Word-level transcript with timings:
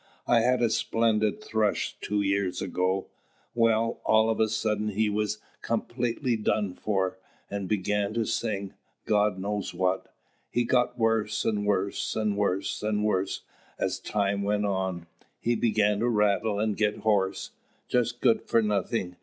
I 0.25 0.39
had 0.39 0.63
a 0.63 0.71
splendid 0.71 1.43
thrush 1.43 1.95
two 2.01 2.23
years 2.23 2.59
ago. 2.59 3.05
Well, 3.53 4.01
all 4.03 4.31
of 4.31 4.39
a 4.39 4.47
sudden 4.49 4.87
he 4.87 5.11
was 5.11 5.37
completely 5.61 6.35
done 6.37 6.73
for, 6.73 7.19
and 7.51 7.67
began 7.69 8.15
to 8.15 8.25
sing, 8.25 8.73
God 9.05 9.37
knows 9.37 9.75
what! 9.75 10.11
He 10.49 10.63
got 10.63 10.97
worse 10.97 11.45
and 11.45 11.67
worse 11.67 12.15
and 12.15 12.35
worse 12.35 12.81
and 12.81 13.05
worse 13.05 13.41
as 13.77 13.99
time 13.99 14.41
went 14.41 14.65
on; 14.65 15.05
he 15.39 15.53
began 15.53 15.99
to 15.99 16.09
rattle 16.09 16.59
and 16.59 16.75
get 16.75 17.01
hoarse 17.05 17.51
just 17.87 18.21
good 18.21 18.41
for 18.41 18.63
nothing! 18.63 19.17